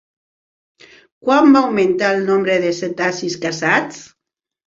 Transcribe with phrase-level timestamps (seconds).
[1.25, 4.01] Quan va augmentar el nombre de cetacis caçats?